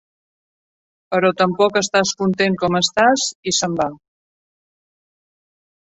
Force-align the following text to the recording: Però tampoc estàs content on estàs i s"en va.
Però 1.15 1.29
tampoc 1.41 1.77
estàs 1.83 2.15
content 2.23 2.57
on 2.69 2.79
estàs 2.81 3.29
i 3.53 3.57
s"en 3.59 3.79
va. 3.83 3.87